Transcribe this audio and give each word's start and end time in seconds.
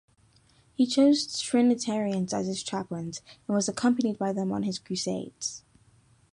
He 0.73 0.87
chose 0.87 1.39
Trinitarians 1.39 2.33
as 2.33 2.47
his 2.47 2.63
chaplains, 2.63 3.21
and 3.47 3.53
was 3.53 3.69
accompanied 3.69 4.17
by 4.17 4.33
them 4.33 4.51
on 4.51 4.63
his 4.63 4.79
crusades. 4.79 5.63